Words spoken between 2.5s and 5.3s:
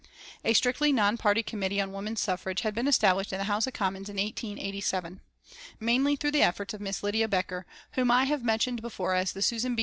had been established in the House of Commons in 1887,